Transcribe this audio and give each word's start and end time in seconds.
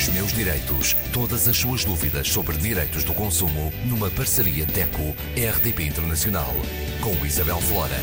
Os 0.00 0.08
meus 0.08 0.32
direitos. 0.32 0.94
Todas 1.12 1.46
as 1.46 1.58
suas 1.58 1.84
dúvidas 1.84 2.26
sobre 2.26 2.56
direitos 2.56 3.04
do 3.04 3.12
consumo 3.12 3.68
numa 3.84 4.08
parceria 4.08 4.64
DECO-RDP 4.64 5.92
Internacional. 5.92 6.56
Com 7.04 7.12
Isabel 7.22 7.60
Flora. 7.60 8.00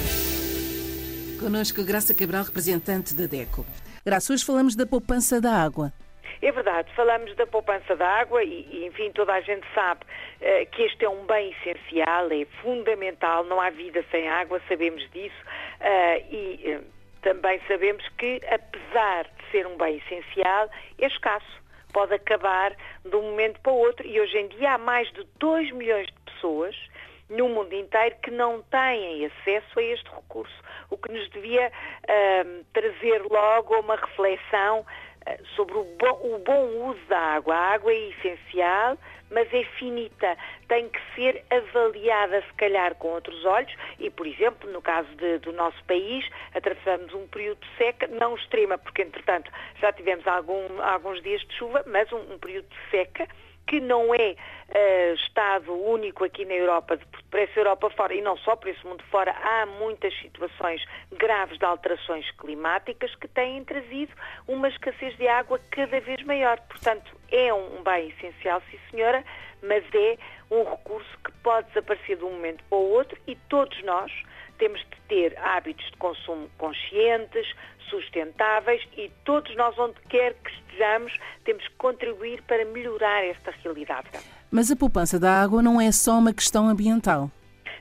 Conosco 1.39 1.83
Graça 1.83 2.13
Cabral, 2.13 2.43
representante 2.43 3.15
da 3.15 3.25
DECO. 3.25 3.65
Graça, 4.05 4.31
hoje 4.31 4.45
falamos 4.45 4.75
da 4.75 4.85
poupança 4.85 5.41
da 5.41 5.51
água. 5.51 5.91
É 6.39 6.51
verdade, 6.51 6.87
falamos 6.95 7.35
da 7.35 7.47
poupança 7.47 7.95
da 7.95 8.07
água 8.07 8.43
e, 8.43 8.85
enfim, 8.85 9.09
toda 9.11 9.33
a 9.33 9.41
gente 9.41 9.65
sabe 9.73 10.01
uh, 10.03 10.69
que 10.69 10.83
este 10.83 11.03
é 11.03 11.09
um 11.09 11.25
bem 11.25 11.49
essencial, 11.49 12.29
é 12.29 12.45
fundamental, 12.61 13.43
não 13.43 13.59
há 13.59 13.71
vida 13.71 14.05
sem 14.11 14.29
água, 14.29 14.61
sabemos 14.69 15.01
disso 15.09 15.41
uh, 15.81 16.31
e 16.31 16.77
uh, 16.77 16.83
também 17.23 17.59
sabemos 17.67 18.07
que, 18.19 18.39
apesar 18.51 19.23
de 19.23 19.51
ser 19.51 19.65
um 19.65 19.75
bem 19.77 19.97
essencial, 19.97 20.69
é 20.99 21.07
escasso. 21.07 21.65
Pode 21.93 22.13
acabar 22.13 22.75
de 23.03 23.15
um 23.15 23.23
momento 23.23 23.59
para 23.61 23.71
o 23.71 23.77
outro. 23.77 24.05
E 24.05 24.19
hoje 24.19 24.37
em 24.37 24.47
dia 24.49 24.73
há 24.73 24.77
mais 24.77 25.11
de 25.13 25.25
2 25.39 25.71
milhões 25.71 26.07
de 26.07 26.13
pessoas 26.33 26.75
no 27.29 27.49
mundo 27.49 27.73
inteiro 27.73 28.15
que 28.23 28.31
não 28.31 28.61
têm 28.63 29.25
acesso 29.25 29.79
a 29.79 29.83
este 29.83 30.09
recurso, 30.09 30.63
o 30.89 30.97
que 30.97 31.11
nos 31.11 31.29
devia 31.31 31.71
trazer 32.71 33.21
logo 33.29 33.77
uma 33.79 33.95
reflexão 33.95 34.85
sobre 35.55 35.75
o 35.77 35.83
bom, 35.83 36.35
o 36.35 36.39
bom, 36.39 36.89
uso 36.89 37.05
da 37.07 37.19
água. 37.19 37.55
A 37.55 37.73
água 37.73 37.91
é 37.91 38.09
essencial, 38.09 38.97
mas 39.29 39.51
é 39.53 39.63
finita. 39.77 40.37
Tem 40.67 40.89
que 40.89 40.99
ser 41.15 41.43
avaliada, 41.49 42.41
se 42.41 42.53
calhar, 42.53 42.95
com 42.95 43.09
outros 43.09 43.43
olhos. 43.45 43.73
E, 43.99 44.09
por 44.09 44.25
exemplo, 44.25 44.71
no 44.71 44.81
caso 44.81 45.09
de, 45.15 45.39
do 45.39 45.51
nosso 45.51 45.83
país, 45.85 46.27
atravessamos 46.53 47.13
um 47.13 47.27
período 47.27 47.59
de 47.59 47.77
seca, 47.77 48.07
não 48.07 48.35
extrema, 48.35 48.77
porque, 48.77 49.01
entretanto, 49.01 49.51
já 49.79 49.91
tivemos 49.91 50.25
algum, 50.27 50.81
alguns 50.81 51.21
dias 51.21 51.41
de 51.41 51.53
chuva, 51.55 51.83
mas 51.87 52.11
um, 52.11 52.33
um 52.33 52.39
período 52.39 52.67
de 52.67 52.89
seca 52.91 53.27
que 53.67 53.79
não 53.81 54.15
é 54.15 54.35
uh, 54.69 55.13
Estado 55.15 55.73
único 55.73 56.23
aqui 56.23 56.45
na 56.45 56.53
Europa, 56.53 56.97
por 57.29 57.39
essa 57.39 57.59
Europa 57.59 57.89
fora, 57.91 58.15
e 58.15 58.21
não 58.21 58.37
só 58.37 58.55
por 58.55 58.69
esse 58.69 58.85
mundo 58.85 59.03
fora, 59.11 59.31
há 59.31 59.65
muitas 59.65 60.17
situações 60.19 60.81
graves 61.11 61.59
de 61.59 61.65
alterações 61.65 62.29
climáticas 62.31 63.13
que 63.15 63.27
têm 63.27 63.63
trazido 63.65 64.13
uma 64.47 64.69
escassez 64.69 65.15
de 65.17 65.27
água 65.27 65.59
cada 65.69 65.99
vez 65.99 66.23
maior. 66.23 66.59
Portanto, 66.61 67.11
é 67.31 67.53
um 67.53 67.83
bem 67.83 68.09
essencial, 68.09 68.61
sim 68.71 68.79
senhora, 68.89 69.23
mas 69.61 69.83
é 69.93 70.17
um 70.49 70.63
recurso 70.63 71.17
que 71.23 71.31
pode 71.43 71.67
desaparecer 71.67 72.17
de 72.17 72.23
um 72.23 72.31
momento 72.31 72.63
para 72.69 72.77
o 72.77 72.89
outro 72.91 73.17
e 73.27 73.35
todos 73.49 73.81
nós 73.83 74.11
temos 74.57 74.79
de 74.79 75.01
ter 75.07 75.37
hábitos 75.39 75.85
de 75.85 75.97
consumo 75.97 76.49
conscientes, 76.57 77.47
sustentáveis 77.89 78.81
e 78.97 79.11
todos 79.23 79.55
nós, 79.55 79.77
onde 79.77 79.95
quer 80.09 80.33
que 80.35 80.51
estejamos, 80.51 81.17
temos 81.43 81.63
que 81.67 81.75
contribuir 81.75 82.41
para 82.43 82.65
melhorar 82.65 83.23
esta 83.23 83.51
realidade. 83.63 84.09
Mas 84.51 84.71
a 84.71 84.75
poupança 84.75 85.19
da 85.19 85.41
água 85.41 85.61
não 85.61 85.79
é 85.79 85.91
só 85.91 86.17
uma 86.17 86.33
questão 86.33 86.69
ambiental. 86.69 87.31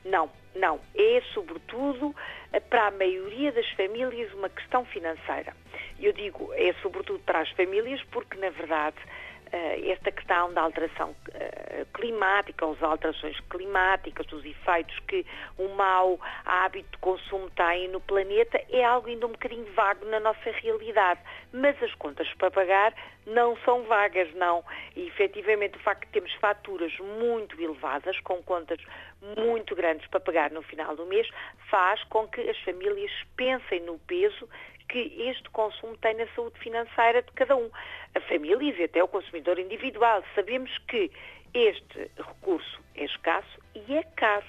Não, 0.05 0.31
não. 0.55 0.81
É, 0.95 1.23
sobretudo, 1.35 2.15
para 2.71 2.89
a 2.89 2.91
maioria 2.91 3.53
das 3.53 3.69
famílias, 3.73 4.33
uma 4.35 4.49
questão 4.49 4.85
financeira. 4.85 5.55
Eu 5.99 6.13
digo, 6.13 6.51
é 6.55 6.73
sobretudo 6.83 7.19
para 7.21 7.41
as 7.41 7.51
famílias, 7.51 8.03
porque, 8.11 8.39
na 8.39 8.51
verdade, 8.51 8.97
eh, 8.99 9.26
esta 9.53 10.11
questão 10.11 10.53
da 10.53 10.63
alteração 10.63 11.15
eh, 11.35 11.87
climática, 11.95 12.67
as 12.67 12.83
alterações 12.83 13.39
climáticas, 13.49 14.31
os 14.33 14.45
efeitos 14.45 14.99
que 15.09 15.25
o 15.57 15.69
mau 15.69 16.19
hábito 16.45 16.91
de 16.91 16.99
consumo 16.99 17.49
tem 17.51 17.89
no 17.89 18.01
planeta, 18.01 18.61
é 18.71 18.85
algo 18.85 19.09
ainda 19.09 19.27
um 19.27 19.33
bocadinho 19.33 19.67
vago 19.75 20.05
na 20.07 20.21
nossa 20.21 20.51
realidade. 20.51 21.21
Mas 21.53 21.81
as 21.83 21.95
contas 21.95 22.29
para 22.35 22.51
pagar 22.51 22.95
não 23.27 23.57
são 23.59 23.83
vagas, 23.85 24.33
não. 24.35 24.65
E 24.95 25.07
efetivamente 25.07 25.77
o 25.77 25.81
facto 25.81 26.07
de 26.07 26.13
termos 26.13 26.33
faturas 26.35 26.93
muito 26.99 27.61
elevadas, 27.61 28.19
com 28.21 28.43
contas 28.43 28.79
muito 29.37 29.75
grandes 29.75 30.07
para 30.09 30.21
pagar 30.21 30.51
no 30.51 30.63
final 30.63 30.95
do 30.95 31.07
mês, 31.07 31.29
faz 31.71 32.03
com 32.05 32.29
que 32.29 32.41
as 32.49 32.59
famílias 32.61 33.13
pensem 33.37 33.81
no 33.81 33.99
peso 34.01 34.49
que 34.89 35.29
este 35.29 35.49
consumo 35.51 35.97
tem 35.99 36.15
na 36.15 36.27
saúde 36.29 36.59
financeira 36.59 37.23
de 37.23 37.33
cada 37.33 37.57
um. 37.57 37.71
A 38.15 38.21
família 38.21 38.75
e 38.79 38.85
até 38.85 39.03
o 39.03 39.09
consumidor 39.09 39.59
individual. 39.59 40.23
Sabemos 40.35 40.71
que 40.89 41.11
este 41.55 42.11
recurso 42.17 42.81
é 42.95 43.05
escasso 43.05 43.59
e 43.75 43.95
é 43.95 44.03
caro. 44.17 44.47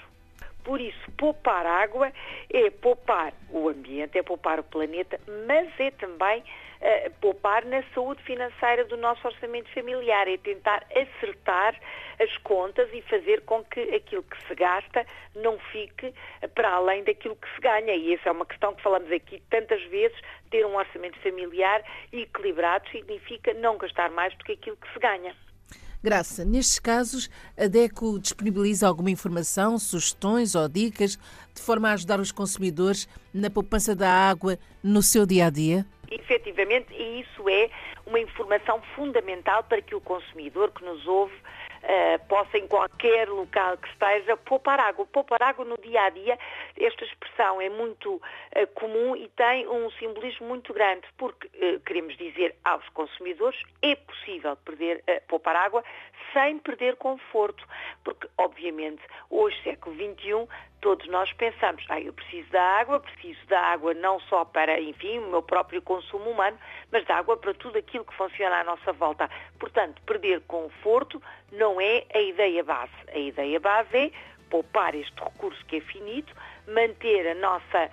Por 0.68 0.82
isso, 0.82 1.10
poupar 1.18 1.66
água 1.66 2.12
é 2.52 2.70
poupar 2.70 3.32
o 3.50 3.70
ambiente, 3.70 4.18
é 4.18 4.22
poupar 4.22 4.60
o 4.60 4.64
planeta, 4.66 5.18
mas 5.48 5.70
é 5.80 5.92
também 5.92 6.42
uh, 6.42 7.12
poupar 7.22 7.64
na 7.64 7.82
saúde 7.94 8.22
financeira 8.24 8.84
do 8.84 8.98
nosso 8.98 9.26
orçamento 9.26 9.74
familiar, 9.74 10.28
é 10.28 10.36
tentar 10.36 10.86
acertar 10.94 11.74
as 12.20 12.38
contas 12.40 12.90
e 12.92 13.02
fazer 13.04 13.46
com 13.46 13.64
que 13.64 13.80
aquilo 13.96 14.24
que 14.24 14.46
se 14.46 14.56
gasta 14.56 15.06
não 15.36 15.58
fique 15.72 16.14
para 16.54 16.72
além 16.72 17.02
daquilo 17.06 17.38
que 17.38 17.48
se 17.56 17.62
ganha. 17.62 17.96
E 17.96 18.16
essa 18.16 18.28
é 18.28 18.32
uma 18.34 18.46
questão 18.46 18.76
que 18.76 18.84
falamos 18.84 19.10
aqui 19.10 19.42
tantas 19.50 19.82
vezes, 19.84 20.20
ter 20.52 20.66
um 20.66 20.76
orçamento 20.76 21.18
familiar 21.20 21.82
equilibrado 22.12 22.90
significa 22.90 23.54
não 23.54 23.78
gastar 23.78 24.12
mais 24.12 24.36
do 24.36 24.44
que 24.44 24.52
aquilo 24.52 24.76
que 24.76 24.92
se 24.92 25.00
ganha. 25.00 25.34
Graça, 26.04 26.46
nestes 26.46 26.78
casos, 26.78 27.28
a 27.58 27.66
DECO 27.66 28.20
disponibiliza 28.20 28.88
alguma 28.88 29.10
informação, 29.10 29.80
sugestões 29.80 30.54
ou 30.54 30.70
dicas 30.70 31.18
de 31.56 31.62
forma 31.62 31.90
a 31.90 31.94
ajudar 31.94 32.20
os 32.20 32.32
consumidores 32.32 33.10
na 33.34 33.50
poupança 33.50 33.96
da 33.96 34.08
água 34.08 34.60
no 34.84 35.02
seu 35.02 35.26
dia 35.26 35.48
a 35.48 35.50
dia? 35.50 35.86
Efetivamente, 36.12 36.94
e 36.94 37.22
isso 37.22 37.50
é 37.50 37.70
uma 38.06 38.20
informação 38.20 38.80
fundamental 38.96 39.64
para 39.64 39.82
que 39.82 39.96
o 39.96 40.00
consumidor 40.00 40.72
que 40.72 40.86
nos 40.86 41.06
ouve 41.08 41.34
uh, 41.84 42.28
possa, 42.28 42.58
em 42.58 42.68
qualquer 42.68 43.28
local 43.30 43.78
que 43.78 43.88
esteja, 43.90 44.38
poupar 44.38 44.80
água. 44.80 45.06
Poupar 45.06 45.42
água 45.42 45.66
no 45.66 45.78
dia 45.78 46.02
a 46.04 46.10
dia, 46.10 46.38
esta 46.78 47.06
expressão 47.06 47.62
é 47.62 47.70
muito 47.70 48.16
uh, 48.16 48.68
comum 48.74 49.16
e 49.16 49.28
tem 49.30 49.68
um 49.68 49.90
simbolismo 49.92 50.48
muito 50.48 50.74
grande, 50.74 51.08
porque 51.18 51.48
uh, 51.48 51.80
queremos 51.82 52.16
dizer 52.18 52.56
aos 52.64 52.88
consumidores 52.90 53.62
é 53.82 53.96
possível 53.96 54.56
perder, 54.58 55.04
poupar 55.28 55.56
água 55.56 55.84
sem 56.34 56.60
perder 56.60 56.96
conforto, 56.98 57.66
porque, 58.04 58.28
obviamente, 58.38 59.02
hoje, 59.30 59.58
século 59.64 59.96
XXI, 59.96 60.48
todos 60.82 61.08
nós 61.08 61.32
pensamos, 61.34 61.84
ah, 61.90 62.00
eu 62.00 62.14
preciso 62.14 62.50
da 62.52 62.62
água, 62.62 63.00
preciso 63.00 63.40
da 63.48 63.60
água 63.60 63.94
não 63.94 64.20
só 64.22 64.46
para, 64.46 64.80
enfim, 64.80 65.20
o 65.20 65.30
meu 65.30 65.42
próprio 65.42 65.82
consumo 65.82 66.30
humano, 66.30 66.58
mas 66.92 67.06
da 67.06 67.18
água 67.18 67.38
para 67.38 67.54
tudo 67.54 67.78
aquilo 67.78 68.06
que 68.06 68.14
funciona 68.16 68.58
à 68.58 68.64
nossa 68.64 68.94
volta. 68.94 69.30
Portanto, 69.60 70.02
perder 70.06 70.42
conforto 70.42 71.22
não 71.52 71.80
é 71.82 72.06
a 72.14 72.20
ideia 72.20 72.64
base. 72.64 72.92
A 73.14 73.18
ideia 73.18 73.60
base 73.60 73.98
é 73.98 74.12
poupar 74.50 74.96
este 74.96 75.20
recurso 75.22 75.64
que 75.66 75.78
é 75.78 75.82
finito, 75.82 76.34
manter 76.68 77.36
nossa, 77.36 77.90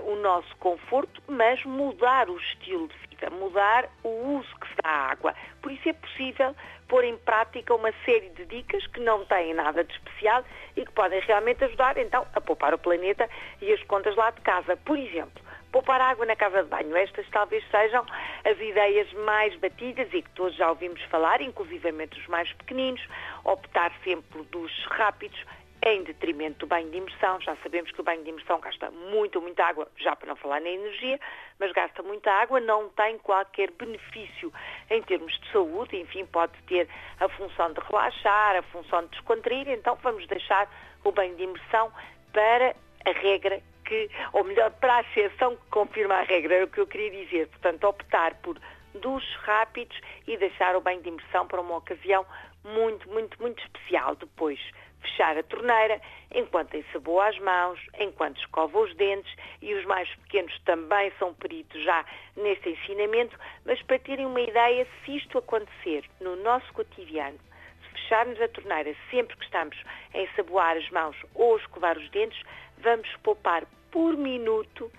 uh, 0.00 0.12
o 0.12 0.16
nosso 0.16 0.54
conforto, 0.56 1.22
mas 1.26 1.62
mudar 1.64 2.28
o 2.28 2.36
estilo 2.36 2.88
de 2.88 2.96
vida, 3.08 3.30
mudar 3.30 3.88
o 4.02 4.38
uso 4.38 4.48
que 4.60 4.68
se 4.68 4.74
dá 4.82 4.88
à 4.88 5.10
água. 5.10 5.34
Por 5.62 5.72
isso 5.72 5.88
é 5.88 5.92
possível 5.92 6.54
pôr 6.88 7.04
em 7.04 7.16
prática 7.18 7.74
uma 7.74 7.92
série 8.04 8.30
de 8.30 8.46
dicas 8.46 8.86
que 8.86 9.00
não 9.00 9.24
têm 9.26 9.54
nada 9.54 9.84
de 9.84 9.92
especial 9.92 10.42
e 10.76 10.84
que 10.84 10.92
podem 10.92 11.20
realmente 11.20 11.64
ajudar 11.64 11.98
então 11.98 12.26
a 12.34 12.40
poupar 12.40 12.72
o 12.72 12.78
planeta 12.78 13.28
e 13.60 13.72
as 13.72 13.82
contas 13.84 14.16
lá 14.16 14.30
de 14.30 14.40
casa. 14.40 14.76
Por 14.76 14.98
exemplo, 14.98 15.42
poupar 15.72 16.00
água 16.00 16.26
na 16.26 16.36
casa 16.36 16.62
de 16.62 16.68
banho. 16.68 16.96
Estas 16.96 17.28
talvez 17.30 17.64
sejam 17.70 18.04
as 18.44 18.58
ideias 18.58 19.12
mais 19.24 19.54
batidas 19.56 20.08
e 20.12 20.22
que 20.22 20.30
todos 20.30 20.56
já 20.56 20.68
ouvimos 20.70 21.02
falar, 21.04 21.40
inclusivamente 21.40 22.18
os 22.18 22.26
mais 22.26 22.52
pequeninos, 22.54 23.06
optar 23.44 23.92
sempre 24.04 24.42
dos 24.44 24.72
rápidos 24.86 25.38
em 25.84 26.02
detrimento 26.02 26.60
do 26.60 26.66
banho 26.66 26.90
de 26.90 26.98
imersão. 26.98 27.40
Já 27.40 27.56
sabemos 27.62 27.90
que 27.92 28.00
o 28.00 28.04
banho 28.04 28.22
de 28.22 28.30
imersão 28.30 28.60
gasta 28.60 28.90
muito, 28.90 29.40
muita 29.40 29.64
água, 29.64 29.88
já 29.96 30.16
para 30.16 30.28
não 30.28 30.36
falar 30.36 30.60
na 30.60 30.68
energia, 30.68 31.20
mas 31.58 31.72
gasta 31.72 32.02
muita 32.02 32.30
água, 32.30 32.60
não 32.60 32.88
tem 32.90 33.18
qualquer 33.18 33.70
benefício 33.72 34.52
em 34.90 35.02
termos 35.02 35.32
de 35.38 35.52
saúde, 35.52 35.96
enfim, 35.96 36.26
pode 36.26 36.52
ter 36.64 36.88
a 37.20 37.28
função 37.28 37.72
de 37.72 37.80
relaxar, 37.80 38.56
a 38.56 38.62
função 38.62 39.02
de 39.02 39.10
descontrair, 39.10 39.68
então 39.68 39.96
vamos 40.02 40.26
deixar 40.26 40.68
o 41.04 41.12
banho 41.12 41.36
de 41.36 41.44
imersão 41.44 41.92
para 42.32 42.74
a 43.04 43.10
regra 43.10 43.62
que, 43.88 44.10
ou 44.34 44.44
melhor, 44.44 44.70
para 44.72 44.96
a 44.96 45.00
exceção 45.00 45.56
que 45.56 45.66
confirma 45.70 46.16
a 46.16 46.22
regra, 46.22 46.54
é 46.56 46.64
o 46.64 46.68
que 46.68 46.78
eu 46.78 46.86
queria 46.86 47.24
dizer. 47.24 47.48
Portanto, 47.48 47.84
optar 47.84 48.34
por 48.36 48.58
duches 48.94 49.34
rápidos 49.36 49.98
e 50.26 50.36
deixar 50.36 50.76
o 50.76 50.80
banho 50.80 51.00
de 51.00 51.08
imersão 51.08 51.46
para 51.46 51.60
uma 51.60 51.78
ocasião 51.78 52.24
muito, 52.64 53.08
muito, 53.08 53.40
muito 53.40 53.62
especial. 53.62 54.14
Depois, 54.16 54.60
fechar 55.00 55.38
a 55.38 55.42
torneira, 55.42 56.00
enquanto 56.34 56.76
ensaboa 56.76 57.28
as 57.28 57.38
mãos, 57.38 57.80
enquanto 57.98 58.38
escova 58.38 58.78
os 58.78 58.94
dentes 58.96 59.32
e 59.62 59.72
os 59.74 59.84
mais 59.86 60.08
pequenos 60.16 60.56
também 60.64 61.10
são 61.18 61.32
peritos 61.34 61.82
já 61.82 62.04
neste 62.36 62.70
ensinamento, 62.70 63.38
mas 63.64 63.80
para 63.82 63.98
terem 63.98 64.26
uma 64.26 64.40
ideia, 64.40 64.86
se 65.04 65.16
isto 65.16 65.38
acontecer 65.38 66.04
no 66.20 66.36
nosso 66.36 66.70
cotidiano, 66.74 67.38
se 67.82 68.02
fecharmos 68.02 68.40
a 68.40 68.48
torneira 68.48 68.94
sempre 69.10 69.36
que 69.36 69.44
estamos 69.44 69.76
a 70.12 70.18
ensaboar 70.18 70.76
as 70.76 70.90
mãos 70.90 71.16
ou 71.34 71.56
escovar 71.56 71.96
os 71.96 72.10
dentes, 72.10 72.42
vamos 72.78 73.08
poupar 73.22 73.64
por 73.90 74.16
minuto 74.16 74.90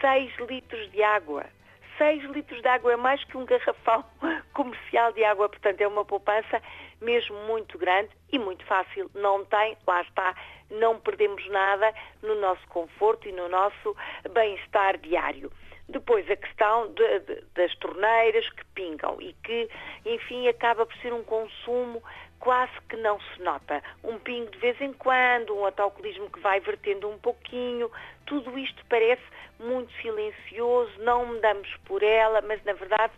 6 0.00 0.32
litros 0.48 0.90
de 0.92 1.02
água. 1.02 1.46
6 1.98 2.24
litros 2.24 2.60
de 2.60 2.68
água 2.68 2.92
é 2.92 2.96
mais 2.96 3.22
que 3.24 3.36
um 3.36 3.44
garrafão 3.44 4.04
comercial 4.52 5.12
de 5.12 5.24
água, 5.24 5.48
portanto 5.48 5.80
é 5.80 5.88
uma 5.88 6.04
poupança 6.04 6.60
mesmo 7.00 7.36
muito 7.46 7.78
grande 7.78 8.10
e 8.30 8.38
muito 8.38 8.64
fácil. 8.66 9.10
Não 9.14 9.44
tem, 9.44 9.76
lá 9.86 10.02
está, 10.02 10.34
não 10.70 10.98
perdemos 11.00 11.46
nada 11.48 11.92
no 12.22 12.34
nosso 12.36 12.66
conforto 12.68 13.28
e 13.28 13.32
no 13.32 13.48
nosso 13.48 13.96
bem-estar 14.30 14.98
diário. 14.98 15.50
Depois 15.88 16.28
a 16.28 16.36
questão 16.36 16.92
de, 16.92 17.20
de, 17.20 17.44
das 17.54 17.74
torneiras 17.76 18.48
que 18.50 18.64
pingam 18.74 19.18
e 19.20 19.32
que, 19.44 19.68
enfim, 20.04 20.48
acaba 20.48 20.84
por 20.84 20.96
ser 20.96 21.12
um 21.12 21.22
consumo 21.22 22.02
quase 22.38 22.72
que 22.88 22.96
não 22.96 23.20
se 23.20 23.42
nota. 23.42 23.82
Um 24.02 24.18
pingo 24.18 24.50
de 24.50 24.58
vez 24.58 24.80
em 24.80 24.92
quando, 24.92 25.54
um 25.54 25.64
autocolismo 25.64 26.30
que 26.30 26.40
vai 26.40 26.60
vertendo 26.60 27.08
um 27.08 27.18
pouquinho, 27.18 27.90
tudo 28.26 28.58
isto 28.58 28.84
parece 28.88 29.22
muito 29.58 29.92
silencioso, 30.00 30.92
não 30.98 31.26
me 31.26 31.40
damos 31.40 31.68
por 31.84 32.02
ela, 32.02 32.40
mas 32.42 32.62
na 32.64 32.74
verdade 32.74 33.12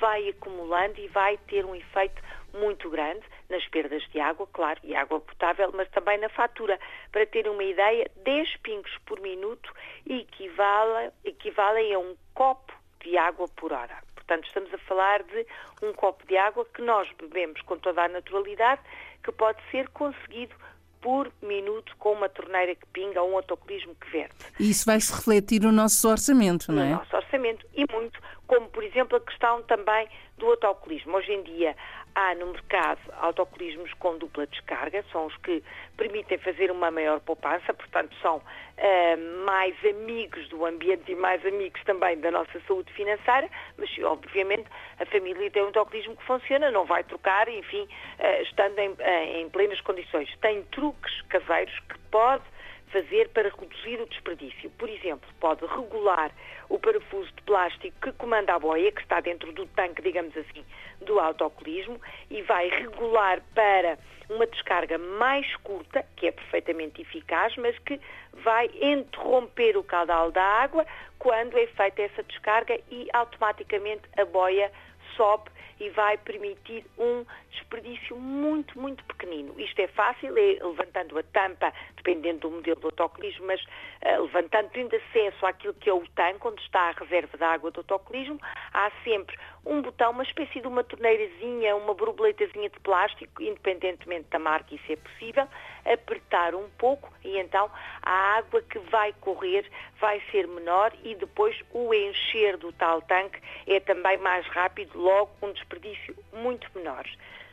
vai 0.00 0.28
acumulando 0.28 0.98
e 0.98 1.08
vai 1.08 1.36
ter 1.46 1.64
um 1.64 1.74
efeito 1.74 2.20
muito 2.54 2.90
grande 2.90 3.22
nas 3.48 3.66
perdas 3.68 4.02
de 4.10 4.20
água, 4.20 4.46
claro, 4.52 4.80
e 4.82 4.94
água 4.94 5.20
potável, 5.20 5.70
mas 5.74 5.88
também 5.90 6.18
na 6.18 6.28
fatura. 6.28 6.78
Para 7.10 7.26
ter 7.26 7.48
uma 7.48 7.62
ideia, 7.62 8.10
10 8.16 8.56
pingos 8.58 8.90
por 9.06 9.20
minuto 9.20 9.72
equivale, 10.08 11.12
equivalem 11.24 11.94
a 11.94 11.98
um 11.98 12.16
copo 12.34 12.72
de 13.00 13.16
água 13.16 13.46
por 13.56 13.72
hora. 13.72 14.11
Portanto, 14.26 14.46
estamos 14.46 14.72
a 14.72 14.78
falar 14.78 15.22
de 15.24 15.46
um 15.82 15.92
copo 15.92 16.24
de 16.26 16.36
água 16.36 16.64
que 16.72 16.80
nós 16.80 17.08
bebemos 17.20 17.60
com 17.62 17.76
toda 17.76 18.04
a 18.04 18.08
naturalidade, 18.08 18.80
que 19.22 19.32
pode 19.32 19.58
ser 19.70 19.88
conseguido 19.88 20.54
por 21.00 21.32
minuto 21.42 21.96
com 21.98 22.12
uma 22.12 22.28
torneira 22.28 22.76
que 22.76 22.86
pinga 22.92 23.20
ou 23.20 23.32
um 23.32 23.36
autocolismo 23.36 23.94
que 23.96 24.08
verte. 24.10 24.36
E 24.60 24.70
isso 24.70 24.86
vai 24.86 25.00
se 25.00 25.12
refletir 25.12 25.60
no 25.60 25.72
nosso 25.72 26.08
orçamento, 26.08 26.70
não 26.70 26.82
é? 26.82 26.90
No 26.90 26.96
nosso 26.98 27.16
orçamento 27.16 27.66
e 27.74 27.84
muito, 27.92 28.20
como 28.46 28.68
por 28.68 28.84
exemplo 28.84 29.16
a 29.16 29.20
questão 29.20 29.62
também 29.64 30.08
do 30.38 30.46
autocolismo. 30.46 31.16
Hoje 31.16 31.32
em 31.32 31.42
dia 31.42 31.76
há 32.14 32.34
no 32.34 32.46
mercado 32.46 33.00
autocolismos 33.20 33.92
com 33.94 34.18
dupla 34.18 34.46
descarga, 34.46 35.04
são 35.10 35.26
os 35.26 35.36
que 35.38 35.62
permitem 35.96 36.38
fazer 36.38 36.70
uma 36.70 36.90
maior 36.90 37.20
poupança, 37.20 37.72
portanto 37.72 38.14
são 38.20 38.36
uh, 38.36 39.44
mais 39.44 39.74
amigos 39.84 40.48
do 40.48 40.64
ambiente 40.66 41.12
e 41.12 41.14
mais 41.14 41.44
amigos 41.46 41.82
também 41.84 42.18
da 42.20 42.30
nossa 42.30 42.60
saúde 42.66 42.92
financeira, 42.92 43.48
mas 43.78 43.90
obviamente 44.04 44.68
a 44.98 45.06
família 45.06 45.50
tem 45.50 45.62
um 45.62 45.66
autocolismo 45.66 46.16
que 46.16 46.24
funciona, 46.24 46.70
não 46.70 46.84
vai 46.84 47.04
trocar, 47.04 47.48
enfim, 47.48 47.82
uh, 47.82 48.42
estando 48.42 48.78
em, 48.78 48.90
uh, 48.90 48.96
em 49.36 49.48
plenas 49.50 49.80
condições. 49.80 50.28
Tem 50.40 50.62
truques 50.64 51.22
caseiros 51.22 51.78
que 51.88 51.98
pode 52.10 52.44
fazer 52.92 53.28
para 53.30 53.48
reduzir 53.48 54.00
o 54.00 54.06
desperdício. 54.06 54.70
Por 54.78 54.88
exemplo, 54.88 55.28
pode 55.40 55.64
regular 55.66 56.30
o 56.68 56.78
parafuso 56.78 57.32
de 57.32 57.42
plástico 57.42 57.96
que 58.00 58.12
comanda 58.12 58.54
a 58.54 58.58
boia, 58.58 58.92
que 58.92 59.00
está 59.00 59.20
dentro 59.20 59.52
do 59.52 59.66
tanque, 59.66 60.02
digamos 60.02 60.36
assim, 60.36 60.64
do 61.00 61.18
autocolismo, 61.18 62.00
e 62.30 62.42
vai 62.42 62.68
regular 62.68 63.42
para 63.54 63.98
uma 64.30 64.46
descarga 64.46 64.98
mais 64.98 65.46
curta, 65.56 66.04
que 66.16 66.26
é 66.26 66.32
perfeitamente 66.32 67.02
eficaz, 67.02 67.56
mas 67.56 67.76
que 67.80 68.00
vai 68.44 68.70
interromper 68.80 69.76
o 69.76 69.82
caudal 69.82 70.30
da 70.30 70.42
água 70.42 70.86
quando 71.18 71.58
é 71.58 71.66
feita 71.66 72.02
essa 72.02 72.22
descarga 72.22 72.78
e 72.90 73.08
automaticamente 73.12 74.02
a 74.16 74.24
boia 74.24 74.70
sobe 75.16 75.50
e 75.82 75.90
vai 75.90 76.16
permitir 76.18 76.84
um 76.96 77.24
desperdício 77.50 78.16
muito, 78.16 78.78
muito 78.78 79.04
pequenino. 79.04 79.58
Isto 79.58 79.80
é 79.80 79.88
fácil, 79.88 80.36
é 80.38 80.58
levantando 80.62 81.18
a 81.18 81.22
tampa, 81.24 81.72
dependendo 82.02 82.40
do 82.40 82.50
modelo 82.50 82.80
do 82.80 82.88
autocolismo, 82.88 83.46
mas 83.46 83.62
uh, 83.62 84.22
levantando, 84.22 84.70
tendo 84.70 84.96
acesso 84.96 85.46
àquilo 85.46 85.74
que 85.74 85.88
é 85.88 85.94
o 85.94 86.02
tanque, 86.14 86.46
onde 86.46 86.60
está 86.62 86.88
a 86.88 86.92
reserva 86.92 87.38
de 87.38 87.44
água 87.44 87.70
do 87.70 87.80
autocolismo, 87.80 88.40
há 88.72 88.90
sempre 89.04 89.38
um 89.64 89.80
botão, 89.80 90.10
uma 90.10 90.24
espécie 90.24 90.60
de 90.60 90.66
uma 90.66 90.82
torneirazinha, 90.82 91.76
uma 91.76 91.94
borboletazinha 91.94 92.68
de 92.68 92.80
plástico, 92.80 93.40
independentemente 93.40 94.28
da 94.28 94.38
marca, 94.38 94.74
isso 94.74 94.92
é 94.92 94.96
possível, 94.96 95.46
apertar 95.84 96.54
um 96.54 96.68
pouco 96.78 97.12
e 97.24 97.38
então 97.38 97.70
a 98.02 98.36
água 98.38 98.60
que 98.62 98.78
vai 98.90 99.12
correr 99.20 99.64
vai 100.00 100.20
ser 100.30 100.46
menor 100.48 100.92
e 101.04 101.14
depois 101.14 101.56
o 101.72 101.94
encher 101.94 102.56
do 102.56 102.72
tal 102.72 103.00
tanque 103.02 103.40
é 103.66 103.78
também 103.80 104.18
mais 104.18 104.44
rápido, 104.48 104.98
logo 104.98 105.30
um 105.42 105.52
desperdício 105.52 106.16
muito 106.32 106.68
menor. 106.74 107.04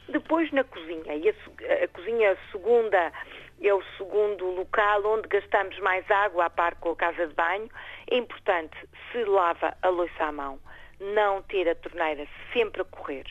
Depois 0.07 0.51
na 0.51 0.63
cozinha, 0.63 1.15
e 1.15 1.29
a, 1.29 1.83
a 1.83 1.87
cozinha 1.89 2.35
segunda 2.51 3.11
é 3.61 3.73
o 3.73 3.83
segundo 3.97 4.45
local 4.45 5.05
onde 5.05 5.27
gastamos 5.27 5.77
mais 5.79 6.09
água 6.09 6.45
a 6.45 6.49
par 6.49 6.75
com 6.75 6.91
a 6.91 6.95
casa 6.95 7.27
de 7.27 7.33
banho, 7.33 7.69
é 8.09 8.17
importante 8.17 8.75
se 9.11 9.23
lava 9.25 9.75
a 9.81 9.89
louça 9.89 10.23
à 10.23 10.31
mão, 10.31 10.59
não 10.99 11.41
ter 11.43 11.67
a 11.67 11.75
torneira 11.75 12.27
sempre 12.53 12.81
a 12.81 12.85
correr. 12.85 13.25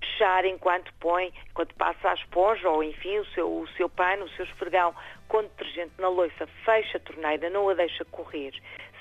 Fechar 0.00 0.44
enquanto 0.44 0.92
põe, 0.94 1.32
enquanto 1.50 1.74
passa 1.76 2.10
a 2.10 2.14
esponja 2.14 2.68
ou 2.68 2.82
enfim 2.82 3.18
o 3.18 3.26
seu, 3.26 3.48
o 3.48 3.68
seu 3.76 3.88
pano, 3.88 4.24
o 4.24 4.30
seu 4.30 4.44
esfregão 4.44 4.94
com 5.28 5.42
detergente 5.42 5.92
na 5.98 6.08
louça, 6.08 6.46
fecha 6.64 6.96
a 6.96 7.00
torneira, 7.00 7.48
não 7.50 7.68
a 7.68 7.74
deixa 7.74 8.04
correr. 8.06 8.52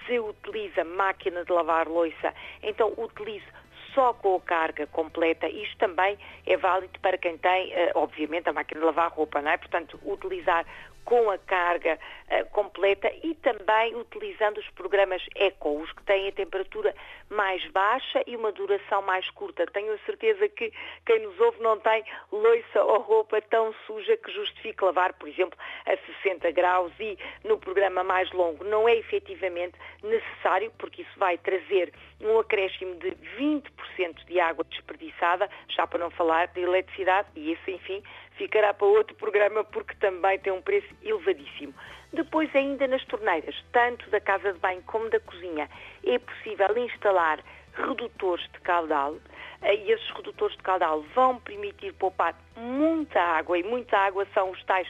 Se 0.06 0.20
utiliza 0.20 0.84
máquina 0.84 1.44
de 1.44 1.52
lavar 1.52 1.88
louça, 1.88 2.34
então 2.62 2.94
utilize 2.98 3.46
só 3.94 4.14
com 4.14 4.36
a 4.36 4.42
carga 4.42 4.88
completa. 4.88 5.48
Isto 5.48 5.78
também 5.78 6.18
é 6.46 6.58
válido 6.58 7.00
para 7.00 7.18
quem 7.18 7.38
tem, 7.38 7.74
eh, 7.74 7.92
obviamente, 7.96 8.50
a 8.50 8.54
máquina 8.54 8.80
de 8.80 8.86
lavar 8.86 9.12
roupa, 9.12 9.42
não 9.42 9.52
é? 9.52 9.58
Portanto, 9.58 10.00
utilizar 10.04 10.66
com 11.06 11.30
a 11.30 11.38
carga 11.38 12.00
uh, 12.30 12.46
completa 12.52 13.12
e 13.24 13.36
também 13.36 13.96
utilizando 13.96 14.60
os 14.60 14.70
programas 14.70 15.22
Eco, 15.36 15.82
os 15.82 15.92
que 15.92 16.04
têm 16.04 16.28
a 16.28 16.32
temperatura 16.32 16.96
mais 17.30 17.66
baixa 17.72 18.24
e 18.28 18.36
uma 18.36 18.52
duração 18.52 19.02
mais 19.02 19.30
curta. 19.32 19.66
Tenho 19.68 19.94
a 19.94 19.98
certeza 20.00 20.48
que 20.50 20.72
quem 21.06 21.20
nos 21.20 21.40
ouve 21.40 21.62
não 21.62 21.80
tem 21.80 22.04
loiça 22.32 22.84
ou 22.84 23.00
roupa 23.00 23.42
tão 23.42 23.74
suja 23.86 24.16
que 24.18 24.32
justifique 24.32 24.84
lavar, 24.84 25.14
por 25.14 25.28
exemplo, 25.28 25.58
a 25.86 25.98
60 26.24 26.52
graus 26.52 26.92
e 27.00 27.18
no 27.44 27.58
programa 27.58 28.04
mais 28.04 28.32
longo. 28.32 28.64
Não 28.64 28.88
é 28.88 28.96
efetivamente 28.96 29.78
necessário, 30.04 30.72
porque 30.78 31.02
isso 31.02 31.18
vai 31.20 31.38
trazer 31.38 31.94
um 32.24 32.40
acréscimo 32.40 32.96
de 32.96 33.12
20% 33.38 34.26
de 34.28 34.40
água 34.40 34.64
desperdiçada, 34.66 35.50
já 35.70 35.86
para 35.88 36.00
não 36.00 36.12
falar 36.12 36.48
de 36.48 36.62
eletricidade, 36.62 37.28
e 37.36 37.54
isso, 37.54 37.70
enfim, 37.70 38.04
ficará 38.38 38.74
para 38.74 38.88
outro 38.88 39.16
programa 39.16 39.64
porque 39.64 39.96
também 39.96 40.40
tem 40.40 40.52
um 40.52 40.62
preço 40.62 40.88
elevadíssimo. 41.04 41.74
Depois, 42.14 42.54
ainda 42.56 42.88
nas 42.88 43.04
torneiras, 43.06 43.56
tanto 43.72 44.10
da 44.10 44.20
casa 44.20 44.52
de 44.52 44.60
banho 44.60 44.82
como 44.84 45.10
da 45.10 45.20
cozinha, 45.20 45.70
é 46.06 46.20
possível 46.20 46.78
instalar 46.78 47.40
redutores 47.74 48.44
de 48.52 48.60
caudal 48.62 49.16
eh, 49.62 49.76
e 49.76 49.92
esses 49.92 50.10
redutores 50.12 50.56
de 50.58 50.64
caudal 50.64 51.02
vão 51.16 51.40
permitir 51.40 51.94
poupar 51.94 52.36
muita 52.58 53.20
água 53.20 53.58
e 53.58 53.64
muita 53.64 53.98
água 53.98 54.28
são 54.34 54.52
os 54.52 54.64
tais 54.66 54.88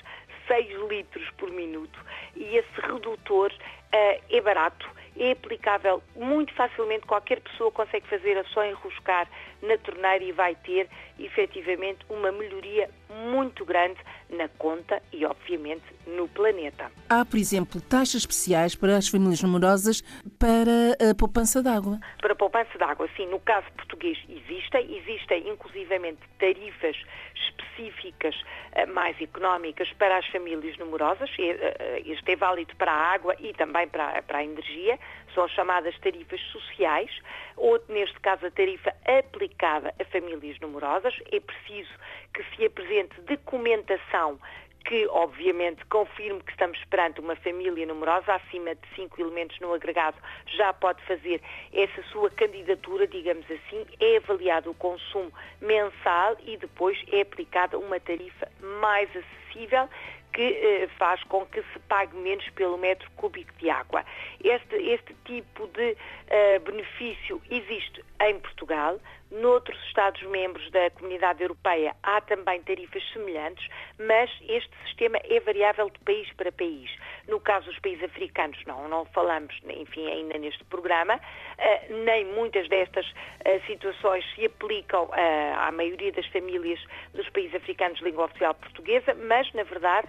6 0.47 0.89
litros 0.89 1.29
por 1.37 1.51
minuto 1.51 1.99
e 2.35 2.57
esse 2.57 2.81
redutor 2.81 3.51
uh, 3.51 4.21
é 4.29 4.41
barato 4.41 4.89
é 5.17 5.31
aplicável 5.31 6.01
muito 6.15 6.53
facilmente, 6.53 7.05
qualquer 7.05 7.41
pessoa 7.41 7.71
consegue 7.71 8.07
fazer 8.07 8.37
a 8.37 8.43
só 8.45 8.65
enroscar 8.65 9.27
na 9.61 9.77
torneira 9.77 10.23
e 10.23 10.31
vai 10.31 10.55
ter 10.55 10.89
efetivamente 11.25 11.99
uma 12.09 12.31
melhoria 12.31 12.89
muito 13.29 13.65
grande 13.65 13.99
na 14.29 14.47
conta 14.47 15.01
e, 15.11 15.25
obviamente, 15.25 15.83
no 16.07 16.27
planeta. 16.27 16.91
Há, 17.09 17.25
por 17.25 17.37
exemplo, 17.37 17.81
taxas 17.81 18.21
especiais 18.21 18.75
para 18.75 18.97
as 18.97 19.07
famílias 19.07 19.41
numerosas 19.41 20.01
para 20.39 20.97
a 21.09 21.15
poupança 21.15 21.61
de 21.61 21.69
água? 21.69 21.99
Para 22.19 22.33
a 22.33 22.35
poupança 22.35 22.77
de 22.77 22.83
água, 22.83 23.07
sim. 23.15 23.27
No 23.27 23.39
caso 23.39 23.67
português 23.73 24.17
existem, 24.29 24.97
existem 24.97 25.49
inclusivamente 25.49 26.19
tarifas 26.39 26.95
específicas 27.35 28.35
eh, 28.73 28.85
mais 28.85 29.19
económicas 29.21 29.91
para 29.93 30.17
as 30.17 30.25
famílias 30.27 30.77
numerosas. 30.77 31.29
Eh, 31.37 32.03
este 32.05 32.31
é 32.31 32.35
válido 32.35 32.75
para 32.75 32.91
a 32.91 33.13
água 33.13 33.35
e 33.39 33.53
também 33.53 33.87
para 33.87 34.23
a 34.27 34.43
energia. 34.43 34.97
São 35.33 35.47
chamadas 35.47 35.97
tarifas 35.99 36.41
sociais, 36.51 37.11
ou 37.55 37.81
neste 37.89 38.19
caso 38.19 38.45
a 38.45 38.51
tarifa 38.51 38.93
aplicada 39.05 39.93
a 39.99 40.05
famílias 40.05 40.59
numerosas. 40.59 41.13
É 41.31 41.39
preciso 41.39 41.91
que 42.33 42.43
se 42.55 42.65
apresente 42.65 43.19
documentação 43.21 44.39
que 44.85 45.07
obviamente 45.07 45.85
confirme 45.85 46.41
que 46.41 46.51
estamos 46.51 46.83
perante 46.85 47.19
uma 47.19 47.35
família 47.35 47.85
numerosa, 47.85 48.33
acima 48.33 48.75
de 48.75 48.81
cinco 48.95 49.21
elementos 49.21 49.59
no 49.59 49.73
agregado, 49.73 50.17
já 50.47 50.73
pode 50.73 51.01
fazer 51.03 51.41
essa 51.71 52.01
sua 52.11 52.29
candidatura, 52.31 53.07
digamos 53.07 53.45
assim, 53.45 53.85
é 53.99 54.17
avaliado 54.17 54.71
o 54.71 54.75
consumo 54.75 55.31
mensal 55.61 56.35
e 56.43 56.57
depois 56.57 56.97
é 57.11 57.21
aplicada 57.21 57.77
uma 57.77 57.99
tarifa 57.99 58.51
mais 58.79 59.09
acessível 59.15 59.87
que 60.33 60.41
eh, 60.41 60.89
faz 60.97 61.23
com 61.25 61.45
que 61.45 61.61
se 61.73 61.79
pague 61.87 62.15
menos 62.17 62.47
pelo 62.51 62.77
metro 62.77 63.09
cúbico 63.11 63.53
de 63.59 63.69
água. 63.69 64.03
Este, 64.43 64.75
este 64.75 65.13
tipo 65.25 65.67
de 65.67 65.97
eh, 66.27 66.59
benefício 66.59 67.41
existe 67.49 68.03
em 68.21 68.39
Portugal, 68.39 68.99
Noutros 69.31 69.81
Estados-membros 69.87 70.69
da 70.71 70.89
Comunidade 70.91 71.41
Europeia 71.41 71.95
há 72.03 72.19
também 72.21 72.61
tarifas 72.63 73.01
semelhantes, 73.13 73.65
mas 73.97 74.29
este 74.47 74.69
sistema 74.85 75.17
é 75.23 75.39
variável 75.39 75.89
de 75.89 75.99
país 75.99 76.31
para 76.33 76.51
país. 76.51 76.91
No 77.27 77.39
caso 77.39 77.65
dos 77.67 77.79
países 77.79 78.03
africanos, 78.03 78.59
não, 78.65 78.89
não 78.89 79.05
falamos, 79.05 79.57
enfim, 79.69 80.05
ainda 80.07 80.37
neste 80.37 80.63
programa, 80.65 81.15
uh, 81.15 82.03
nem 82.03 82.25
muitas 82.25 82.67
destas 82.67 83.07
uh, 83.07 83.65
situações 83.67 84.25
se 84.35 84.45
aplicam 84.45 85.05
uh, 85.05 85.59
à 85.59 85.71
maioria 85.71 86.11
das 86.11 86.25
famílias 86.27 86.79
dos 87.13 87.29
países 87.29 87.55
africanos 87.55 87.99
de 87.99 88.05
língua 88.05 88.25
oficial 88.25 88.53
portuguesa, 88.55 89.13
mas, 89.13 89.51
na 89.53 89.63
verdade, 89.63 90.07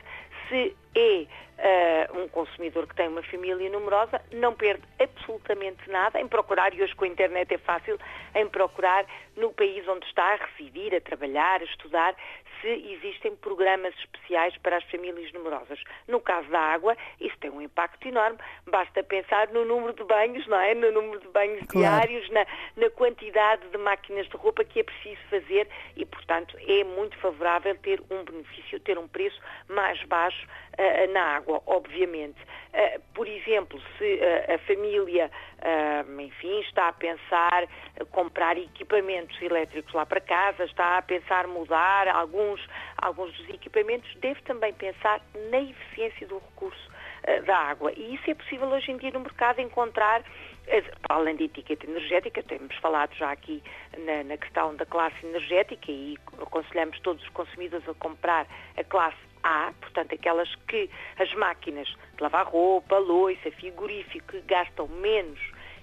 se 0.52 0.76
é 0.94 1.26
uh, 2.12 2.18
um 2.21 2.28
consumidor 2.28 2.87
que 2.87 2.94
tem 2.94 3.09
uma 3.09 3.23
família 3.23 3.71
numerosa, 3.71 4.21
não 4.32 4.52
perde 4.52 4.82
absolutamente 5.00 5.88
nada 5.90 6.21
em 6.21 6.28
procurar, 6.28 6.75
e 6.75 6.82
hoje 6.82 6.94
com 6.94 7.06
a 7.06 7.09
internet 7.09 7.54
é 7.54 7.59
fácil, 7.59 7.99
em 8.35 8.47
procurar 8.49 9.06
no 9.35 9.50
país 9.54 9.88
onde 9.88 10.04
está 10.06 10.35
a 10.35 10.37
residir, 10.37 10.94
a 10.94 11.00
trabalhar, 11.00 11.62
a 11.62 11.64
estudar, 11.64 12.14
se 12.62 12.69
existem 12.69 13.37
programas 13.37 13.95
especiais 13.99 14.57
para 14.59 14.78
as 14.78 14.85
famílias 14.85 15.31
numerosas. 15.33 15.78
No 16.09 16.21
caso 16.21 16.49
da 16.49 16.61
água, 16.61 16.97
isso 17.21 17.37
tem 17.38 17.50
um 17.50 17.61
impacto 17.61 18.09
enorme. 18.09 18.38
Basta 18.66 19.02
pensar 19.02 19.49
no 19.49 19.64
número 19.64 19.92
de 19.92 20.04
banhos, 20.04 20.47
não 20.47 20.59
é? 20.59 20.75
No 20.75 20.90
número 20.92 21.21
de 21.21 21.28
banhos 21.28 21.66
claro. 21.66 22.07
diários, 22.07 22.31
na, 22.31 22.47
na 22.76 22.88
quantidade 22.90 23.69
de 23.69 23.78
máquinas 23.78 24.26
de 24.28 24.37
roupa 24.37 24.64
que 24.64 24.81
é 24.81 24.83
preciso 24.85 25.21
fazer 25.28 25.69
e, 25.97 26.07
portanto, 26.07 26.57
é 26.66 26.85
muito 26.85 27.19
favorável 27.19 27.76
ter 27.78 28.00
um 28.11 28.25
benefício, 28.25 28.81
ter 28.81 28.97
um 28.97 29.09
preço 29.09 29.40
mais 29.69 30.02
baixo 30.04 30.47
uh, 30.78 31.12
na 31.12 31.37
água, 31.37 31.62
obviamente. 31.66 32.40
Uh, 32.73 33.00
por 33.12 33.26
exemplo, 33.26 33.81
se 33.99 34.14
uh, 34.14 34.54
a 34.54 34.59
família, 34.59 35.31
enfim, 36.19 36.61
está 36.61 36.88
a 36.88 36.92
pensar 36.92 37.69
comprar 38.11 38.57
equipamentos 38.57 39.40
elétricos 39.40 39.92
lá 39.92 40.04
para 40.04 40.21
casa, 40.21 40.64
está 40.64 40.99
a 40.99 41.02
pensar 41.02 41.47
mudar 41.47 42.09
alguns, 42.52 42.68
alguns 42.99 43.32
dos 43.37 43.49
equipamentos, 43.49 44.14
deve 44.16 44.40
também 44.42 44.73
pensar 44.75 45.21
na 45.50 45.61
eficiência 45.61 46.26
do 46.26 46.38
recurso 46.38 46.90
da 47.47 47.56
água. 47.56 47.92
E 47.92 48.14
isso 48.14 48.30
é 48.30 48.35
possível 48.35 48.68
hoje 48.68 48.90
em 48.90 48.97
dia 48.97 49.11
no 49.12 49.21
mercado 49.21 49.61
encontrar 49.61 50.23
além 51.09 51.37
da 51.37 51.42
etiqueta 51.42 51.87
energética, 51.87 52.42
temos 52.42 52.76
falado 52.76 53.12
já 53.14 53.32
aqui 53.32 53.62
na, 53.99 54.23
na, 54.23 54.37
questão 54.37 54.75
da 54.76 54.87
classe 54.87 55.16
energética 55.26 55.90
e 55.90 56.16
aconselhamos 56.40 56.99
todos 57.00 57.23
os 57.23 57.28
consumidores 57.30 57.88
a 57.88 57.94
comprar 57.94 58.47
a 58.76 58.85
classe 58.85 59.18
A, 59.42 59.73
portanto 59.80 60.14
aquelas 60.14 60.54
que 60.68 60.88
as 61.18 61.32
máquinas 61.35 61.88
de 61.88 62.23
lavar 62.23 62.47
roupa, 62.47 62.97
frigorífico, 63.56 64.26
que 64.28 64.40
gastam 64.42 64.87
menos 64.87 65.40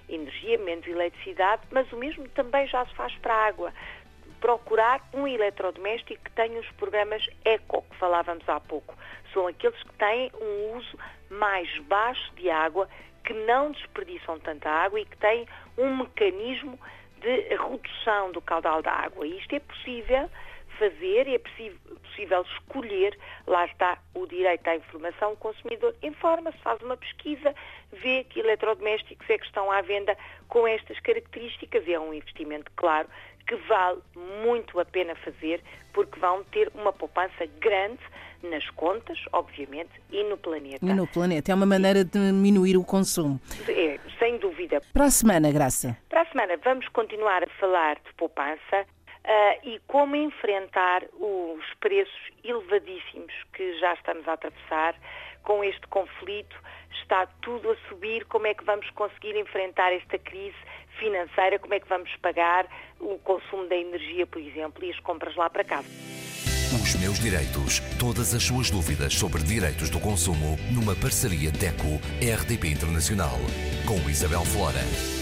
energia, 0.08 0.58
menos 0.58 0.86
eletricidade, 0.86 1.62
mas 1.70 1.90
o 1.92 1.96
mesmo 1.96 2.28
também 2.30 2.66
já 2.66 2.84
se 2.86 2.94
faz 2.94 3.14
para 3.16 3.34
a 3.34 3.46
água. 3.46 3.72
Procurar 4.40 5.00
um 5.12 5.26
eletrodoméstico 5.26 6.22
que 6.24 6.30
tenha 6.30 6.58
os 6.58 6.70
programas 6.72 7.26
ECO, 7.44 7.82
que 7.82 7.96
falávamos 7.96 8.48
há 8.48 8.58
pouco. 8.58 8.94
São 9.32 9.46
aqueles 9.46 9.80
que 9.82 9.92
têm 9.94 10.30
um 10.40 10.76
uso 10.76 10.98
mais 11.30 11.78
baixo 11.80 12.32
de 12.34 12.50
água 12.50 12.88
que 13.24 13.34
não 13.34 13.70
desperdiçam 13.70 14.38
tanta 14.40 14.68
água 14.68 14.98
e 14.98 15.04
que 15.04 15.16
têm 15.18 15.46
um 15.76 15.98
mecanismo 15.98 16.78
de 17.20 17.54
redução 17.54 18.32
do 18.32 18.40
caudal 18.40 18.82
da 18.82 18.92
água. 18.92 19.26
E 19.26 19.38
isto 19.38 19.54
é 19.54 19.60
possível 19.60 20.30
fazer, 20.80 21.28
é 21.28 21.38
possível 21.38 22.42
escolher, 22.42 23.16
lá 23.46 23.66
está 23.66 23.98
o 24.14 24.26
direito 24.26 24.66
à 24.66 24.76
informação, 24.76 25.32
o 25.32 25.36
consumidor 25.36 25.94
informa-se, 26.02 26.56
faz 26.58 26.80
uma 26.80 26.96
pesquisa, 26.96 27.54
vê 27.92 28.24
que 28.24 28.40
eletrodomésticos 28.40 29.28
é 29.28 29.36
que 29.36 29.44
estão 29.44 29.70
à 29.70 29.82
venda 29.82 30.16
com 30.48 30.66
estas 30.66 30.98
características 31.00 31.86
e 31.86 31.92
é 31.92 32.00
um 32.00 32.14
investimento, 32.14 32.72
claro, 32.76 33.08
que 33.46 33.56
vale 33.56 34.00
muito 34.42 34.80
a 34.80 34.84
pena 34.84 35.14
fazer 35.16 35.60
porque 35.92 36.18
vão 36.18 36.42
ter 36.44 36.70
uma 36.74 36.92
poupança 36.92 37.46
grande 37.60 38.00
nas 38.42 38.68
contas, 38.70 39.18
obviamente, 39.32 39.90
e 40.10 40.24
no 40.24 40.38
planeta. 40.38 40.86
E 40.86 40.94
no 40.94 41.06
planeta. 41.06 41.52
É 41.52 41.54
uma 41.54 41.66
maneira 41.66 42.04
de 42.04 42.12
diminuir 42.12 42.76
o 42.76 42.84
consumo. 42.84 43.40
É, 43.68 43.98
sem 44.18 44.38
dúvida. 44.38 44.80
Para 44.92 45.06
a 45.06 45.10
semana, 45.10 45.52
Graça? 45.52 45.96
Para 46.08 46.22
a 46.22 46.26
semana 46.26 46.56
vamos 46.64 46.88
continuar 46.88 47.42
a 47.42 47.48
falar 47.58 47.96
de 47.96 48.14
poupança. 48.16 48.86
Uh, 49.24 49.68
e 49.68 49.80
como 49.86 50.16
enfrentar 50.16 51.04
os 51.12 51.64
preços 51.78 52.30
elevadíssimos 52.42 53.32
que 53.52 53.78
já 53.78 53.92
estamos 53.94 54.26
a 54.26 54.32
atravessar 54.32 54.94
com 55.42 55.62
este 55.62 55.86
conflito, 55.88 56.56
está 57.02 57.26
tudo 57.42 57.70
a 57.70 57.76
subir, 57.88 58.24
como 58.26 58.46
é 58.46 58.54
que 58.54 58.64
vamos 58.64 58.88
conseguir 58.90 59.36
enfrentar 59.36 59.92
esta 59.92 60.18
crise 60.18 60.56
financeira, 60.98 61.58
como 61.58 61.74
é 61.74 61.80
que 61.80 61.88
vamos 61.88 62.14
pagar 62.16 62.66
o 62.98 63.18
consumo 63.18 63.66
da 63.66 63.76
energia, 63.76 64.26
por 64.26 64.40
exemplo, 64.40 64.84
e 64.84 64.90
as 64.90 65.00
compras 65.00 65.34
lá 65.36 65.48
para 65.48 65.64
casa. 65.64 65.88
Os 66.72 66.94
meus 67.00 67.18
direitos. 67.18 67.80
Todas 67.98 68.32
as 68.32 68.44
suas 68.44 68.70
dúvidas 68.70 69.14
sobre 69.14 69.42
direitos 69.42 69.90
do 69.90 69.98
consumo 69.98 70.56
numa 70.72 70.94
parceria 70.94 71.50
DECO-RDP 71.50 72.68
Internacional 72.68 73.38
com 73.86 74.08
Isabel 74.08 74.44
Flora. 74.44 75.19